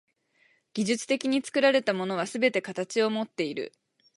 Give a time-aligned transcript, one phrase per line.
[0.73, 3.71] 技術的に作られたものはすべて形をもっている。